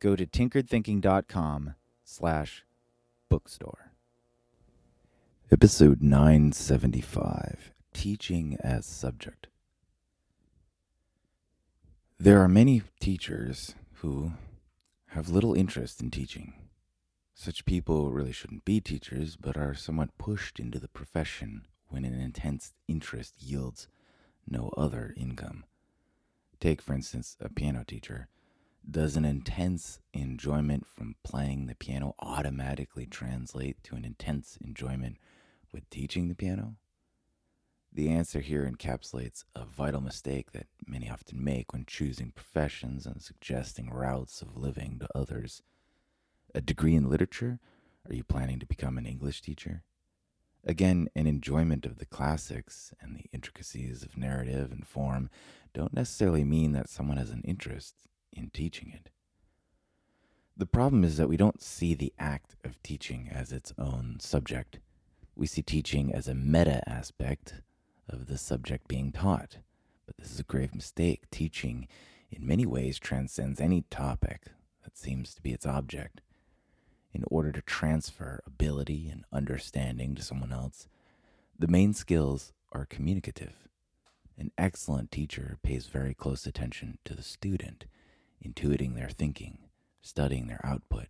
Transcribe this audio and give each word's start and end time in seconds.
go 0.00 0.16
to 0.16 0.26
tinkeredthinking.com 0.26 1.74
slash 2.04 2.64
bookstore. 3.28 3.92
Episode 5.52 6.00
975, 6.00 7.72
Teaching 7.92 8.56
as 8.62 8.86
Subject. 8.86 9.48
There 12.18 12.40
are 12.40 12.48
many 12.48 12.82
teachers 12.98 13.74
who 13.94 14.32
have 15.08 15.28
little 15.28 15.54
interest 15.54 16.00
in 16.00 16.10
teaching. 16.10 16.54
Such 17.34 17.64
people 17.64 18.10
really 18.10 18.32
shouldn't 18.32 18.64
be 18.64 18.80
teachers, 18.80 19.36
but 19.36 19.56
are 19.56 19.74
somewhat 19.74 20.16
pushed 20.18 20.58
into 20.58 20.78
the 20.78 20.88
profession 20.88 21.66
when 21.88 22.04
an 22.04 22.18
intense 22.18 22.72
interest 22.88 23.34
yields 23.38 23.88
no 24.48 24.72
other 24.76 25.12
income. 25.16 25.64
Take, 26.58 26.80
for 26.80 26.94
instance, 26.94 27.36
a 27.40 27.48
piano 27.48 27.84
teacher. 27.86 28.28
Does 28.88 29.16
an 29.16 29.24
intense 29.24 30.00
enjoyment 30.12 30.86
from 30.86 31.14
playing 31.22 31.66
the 31.66 31.76
piano 31.76 32.14
automatically 32.18 33.06
translate 33.06 33.82
to 33.84 33.94
an 33.94 34.04
intense 34.04 34.58
enjoyment 34.60 35.18
with 35.72 35.88
teaching 35.90 36.28
the 36.28 36.34
piano? 36.34 36.76
The 37.92 38.08
answer 38.08 38.40
here 38.40 38.68
encapsulates 38.68 39.44
a 39.54 39.64
vital 39.64 40.00
mistake 40.00 40.52
that 40.52 40.66
many 40.86 41.08
often 41.08 41.42
make 41.42 41.72
when 41.72 41.84
choosing 41.86 42.32
professions 42.32 43.06
and 43.06 43.22
suggesting 43.22 43.90
routes 43.90 44.42
of 44.42 44.56
living 44.56 44.98
to 45.00 45.08
others. 45.14 45.62
A 46.54 46.60
degree 46.60 46.96
in 46.96 47.08
literature? 47.08 47.60
Are 48.08 48.14
you 48.14 48.24
planning 48.24 48.58
to 48.58 48.66
become 48.66 48.98
an 48.98 49.06
English 49.06 49.42
teacher? 49.42 49.82
Again, 50.64 51.08
an 51.14 51.26
enjoyment 51.26 51.86
of 51.86 51.98
the 51.98 52.06
classics 52.06 52.92
and 53.00 53.16
the 53.16 53.26
intricacies 53.32 54.02
of 54.02 54.16
narrative 54.16 54.72
and 54.72 54.86
form 54.86 55.30
don't 55.72 55.94
necessarily 55.94 56.44
mean 56.44 56.72
that 56.72 56.88
someone 56.88 57.18
has 57.18 57.30
an 57.30 57.42
interest 57.44 58.09
in 58.32 58.50
teaching 58.50 58.92
it. 58.94 59.10
The 60.56 60.66
problem 60.66 61.04
is 61.04 61.16
that 61.16 61.28
we 61.28 61.36
don't 61.36 61.62
see 61.62 61.94
the 61.94 62.12
act 62.18 62.56
of 62.64 62.82
teaching 62.82 63.30
as 63.32 63.52
its 63.52 63.72
own 63.78 64.18
subject. 64.20 64.78
We 65.34 65.46
see 65.46 65.62
teaching 65.62 66.14
as 66.14 66.28
a 66.28 66.34
meta 66.34 66.82
aspect 66.88 67.54
of 68.08 68.26
the 68.26 68.36
subject 68.36 68.88
being 68.88 69.12
taught. 69.12 69.58
But 70.06 70.18
this 70.18 70.32
is 70.32 70.40
a 70.40 70.44
grave 70.44 70.74
mistake. 70.74 71.30
Teaching, 71.30 71.88
in 72.30 72.46
many 72.46 72.66
ways, 72.66 72.98
transcends 72.98 73.60
any 73.60 73.84
topic 73.90 74.48
that 74.84 74.98
seems 74.98 75.34
to 75.34 75.42
be 75.42 75.52
its 75.52 75.66
object 75.66 76.20
in 77.12 77.24
order 77.28 77.52
to 77.52 77.62
transfer 77.62 78.42
ability 78.46 79.08
and 79.08 79.24
understanding 79.32 80.14
to 80.14 80.22
someone 80.22 80.52
else, 80.52 80.88
the 81.58 81.68
main 81.68 81.92
skills 81.92 82.52
are 82.72 82.86
communicative. 82.86 83.68
An 84.38 84.52
excellent 84.56 85.10
teacher 85.10 85.58
pays 85.62 85.86
very 85.86 86.14
close 86.14 86.46
attention 86.46 86.98
to 87.04 87.14
the 87.14 87.22
student, 87.22 87.86
intuiting 88.44 88.94
their 88.94 89.08
thinking, 89.08 89.58
studying 90.00 90.46
their 90.46 90.60
output, 90.64 91.08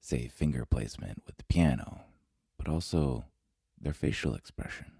say 0.00 0.28
finger 0.28 0.64
placement 0.64 1.22
with 1.26 1.36
the 1.36 1.44
piano, 1.44 2.02
but 2.58 2.68
also 2.68 3.24
their 3.80 3.92
facial 3.92 4.34
expression. 4.34 4.92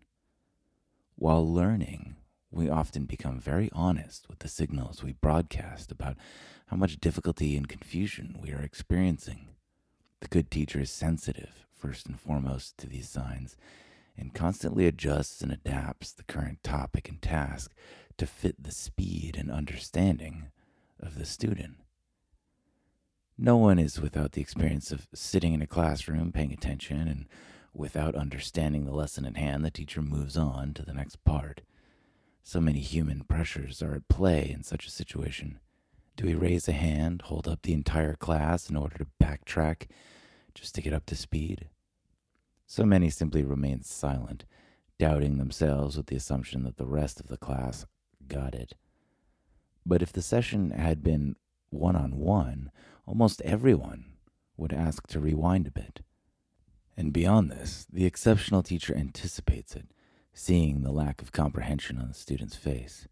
While 1.17 1.51
learning, 1.51 2.17
we 2.51 2.69
often 2.69 3.05
become 3.05 3.41
very 3.41 3.71
honest 3.73 4.29
with 4.29 4.41
the 4.41 4.49
signals 4.49 5.03
we 5.03 5.13
broadcast 5.13 5.91
about 5.91 6.17
how 6.67 6.77
much 6.77 7.01
difficulty 7.01 7.57
and 7.57 7.69
confusion 7.69 8.37
we 8.41 8.53
are 8.53 8.63
experiencing. 8.63 9.49
The 10.21 10.29
good 10.29 10.51
teacher 10.51 10.81
is 10.81 10.91
sensitive, 10.91 11.67
first 11.75 12.07
and 12.07 12.21
foremost, 12.21 12.79
to 12.79 12.87
these 12.87 13.09
signs 13.09 13.57
and 14.17 14.35
constantly 14.35 14.87
adjusts 14.87 15.41
and 15.41 15.53
adapts 15.53 16.13
the 16.13 16.25
current 16.25 16.63
topic 16.63 17.09
and 17.09 17.21
task 17.21 17.73
to 18.19 18.27
fit 18.27 18.63
the 18.63 18.71
speed 18.71 19.37
and 19.39 19.51
understanding 19.51 20.49
of 21.03 21.19
the 21.19 21.25
student. 21.25 21.77
No 23.37 23.57
one 23.57 23.79
is 23.79 24.01
without 24.01 24.33
the 24.33 24.41
experience 24.41 24.93
of 24.93 25.09
sitting 25.13 25.53
in 25.53 25.63
a 25.63 25.67
classroom 25.67 26.33
paying 26.33 26.53
attention 26.53 27.09
and 27.09 27.27
without 27.75 28.15
understanding 28.15 28.85
the 28.85 28.95
lesson 28.95 29.25
at 29.25 29.37
hand, 29.37 29.65
the 29.65 29.71
teacher 29.71 30.03
moves 30.03 30.37
on 30.37 30.75
to 30.75 30.83
the 30.83 30.95
next 30.95 31.25
part. 31.25 31.63
So 32.43 32.61
many 32.61 32.81
human 32.81 33.25
pressures 33.25 33.83
are 33.83 33.95
at 33.95 34.09
play 34.09 34.51
in 34.51 34.63
such 34.63 34.87
a 34.87 34.91
situation. 34.91 35.59
Do 36.17 36.27
we 36.27 36.35
raise 36.35 36.69
a 36.69 36.73
hand, 36.73 37.23
hold 37.23 37.49
up 37.49 37.63
the 37.63 37.73
entire 37.73 38.15
class 38.15 38.69
in 38.69 38.77
order 38.77 38.99
to 38.99 39.07
backtrack 39.23 39.89
just 40.55 40.75
to 40.75 40.83
get 40.83 40.93
up 40.93 41.07
to 41.07 41.17
speed? 41.17 41.69
So 42.67 42.85
many 42.85 43.11
simply 43.11 43.43
remain 43.45 43.83
silent, 43.83 44.45
doubting 44.99 45.39
themselves 45.39 45.97
with 45.97 46.07
the 46.07 46.17
assumption 46.17 46.65
that 46.65 46.77
the 46.77 46.87
rest 46.87 47.19
of 47.19 47.29
the 47.29 47.39
class 47.39 47.87
got 48.29 48.55
it. 48.55 48.75
But 49.85 50.03
if 50.03 50.13
the 50.13 50.23
session 50.23 50.71
had 50.71 51.03
been 51.03 51.37
one 51.71 51.97
on 51.97 52.19
one, 52.19 52.71
almost 53.07 53.43
everyone 53.43 54.05
would 54.57 54.73
ask 54.73 55.07
to 55.09 55.21
rewind 55.21 55.67
a 55.67 55.71
bit. 55.71 56.01
And 56.97 57.13
beyond 57.13 57.51
this, 57.51 57.87
the 57.91 58.05
exceptional 58.05 58.63
teacher 58.63 58.95
anticipates 58.95 59.75
it, 59.75 59.89
seeing 60.33 60.83
the 60.83 60.93
lack 60.93 61.23
of 61.23 61.33
comprehension 61.33 61.99
on 61.99 62.09
the 62.09 62.15
student's 62.15 62.57
face. 62.57 63.09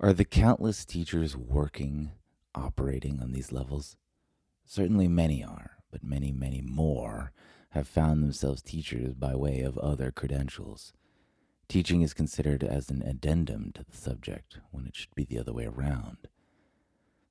Are 0.00 0.12
the 0.12 0.24
countless 0.24 0.84
teachers 0.84 1.36
working, 1.36 2.10
operating 2.54 3.20
on 3.20 3.32
these 3.32 3.52
levels? 3.52 3.96
Certainly 4.64 5.08
many 5.08 5.44
are, 5.44 5.76
but 5.90 6.02
many, 6.02 6.32
many 6.32 6.60
more 6.60 7.32
have 7.70 7.86
found 7.86 8.22
themselves 8.22 8.62
teachers 8.62 9.14
by 9.14 9.34
way 9.34 9.60
of 9.60 9.78
other 9.78 10.10
credentials. 10.10 10.92
Teaching 11.68 12.02
is 12.02 12.14
considered 12.14 12.62
as 12.62 12.90
an 12.90 13.02
addendum 13.02 13.72
to 13.74 13.84
the 13.84 13.96
subject 13.96 14.58
when 14.70 14.86
it 14.86 14.94
should 14.94 15.14
be 15.14 15.24
the 15.24 15.38
other 15.38 15.52
way 15.52 15.64
around. 15.64 16.28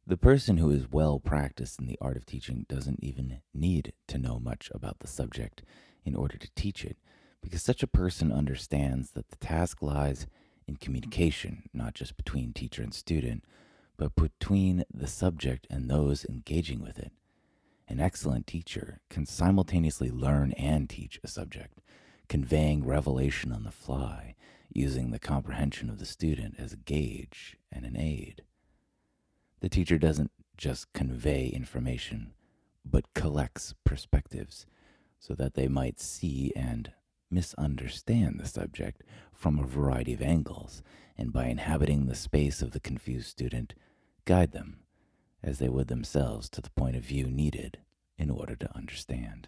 The 0.06 0.18
person 0.18 0.58
who 0.58 0.70
is 0.70 0.92
well 0.92 1.20
practiced 1.20 1.80
in 1.80 1.86
the 1.86 1.98
art 2.02 2.18
of 2.18 2.26
teaching 2.26 2.66
doesn't 2.68 3.02
even 3.02 3.42
need 3.54 3.94
to 4.08 4.18
know 4.18 4.40
much 4.40 4.70
about 4.74 5.00
the 5.00 5.08
subject 5.08 5.64
in 6.04 6.16
order 6.16 6.38
to 6.38 6.50
teach 6.56 6.84
it, 6.84 6.98
because 7.42 7.64
such 7.64 7.84
a 7.84 7.88
person 7.88 8.32
understands 8.32 9.12
that 9.12 9.30
the 9.30 9.38
task 9.38 9.82
lies 9.82 10.28
in 10.68 10.76
communication, 10.76 11.70
not 11.74 11.94
just 11.94 12.18
between 12.18 12.52
teacher 12.52 12.82
and 12.82 12.94
student, 12.94 13.46
but 13.96 14.16
between 14.16 14.84
the 14.94 15.08
subject 15.08 15.68
and 15.70 15.90
those 15.90 16.26
engaging 16.26 16.82
with 16.82 17.00
it. 17.00 17.12
An 17.88 18.00
excellent 18.00 18.48
teacher 18.48 19.00
can 19.10 19.26
simultaneously 19.26 20.10
learn 20.10 20.52
and 20.54 20.90
teach 20.90 21.20
a 21.24 21.28
subject, 21.28 21.80
conveying 22.28 22.86
revelation 22.86 23.52
on 23.52 23.64
the 23.64 23.72
fly, 23.72 24.36
using 24.72 25.12
the 25.12 25.20
comprehension 25.20 25.90
of 25.90 26.00
the 26.00 26.06
student 26.06 26.56
as 26.58 26.74
a 26.74 26.78
gauge 26.78 27.58
and 27.72 27.86
an 27.86 27.98
aid. 27.98 28.44
The 29.60 29.70
teacher 29.70 29.98
doesn't 29.98 30.32
just 30.58 30.92
convey 30.94 31.48
information, 31.48 32.34
but 32.86 33.14
collects 33.14 33.74
perspectives 33.84 34.66
so 35.20 35.34
that 35.36 35.54
they 35.54 35.68
might 35.68 36.00
see 36.00 36.52
and 36.56 36.92
misunderstand 37.32 38.40
the 38.40 38.48
subject 38.48 39.04
from 39.34 39.58
a 39.58 39.66
variety 39.66 40.14
of 40.14 40.22
angles, 40.22 40.84
and 41.18 41.32
by 41.32 41.46
inhabiting 41.46 42.06
the 42.06 42.16
space 42.16 42.62
of 42.62 42.72
the 42.72 42.80
confused 42.80 43.28
student, 43.28 43.74
guide 44.26 44.52
them 44.52 44.80
as 45.42 45.60
they 45.60 45.70
would 45.70 45.88
themselves 45.88 46.50
to 46.50 46.62
the 46.62 46.70
point 46.72 46.96
of 46.96 47.04
view 47.04 47.28
needed 47.28 47.80
in 48.18 48.30
order 48.30 48.56
to 48.56 48.76
understand. 48.76 49.48